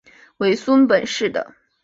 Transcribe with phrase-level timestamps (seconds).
[0.37, 1.53] 为松本市的。